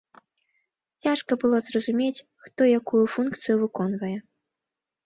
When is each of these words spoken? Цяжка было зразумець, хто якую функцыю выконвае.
Цяжка 1.05 1.31
было 1.45 1.57
зразумець, 1.67 2.25
хто 2.47 2.61
якую 2.79 3.05
функцыю 3.19 3.55
выконвае. 3.67 4.17